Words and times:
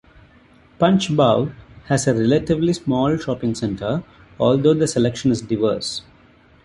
Punchbowl 0.79 1.51
has 1.85 2.07
a 2.07 2.13
relatively 2.15 2.73
small 2.73 3.17
shopping 3.17 3.53
centre, 3.53 4.01
although 4.39 4.73
the 4.73 4.87
selection 4.87 5.29
is 5.29 5.43
diverse. 5.43 6.01